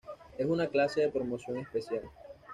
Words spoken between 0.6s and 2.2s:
clase de promoción especial.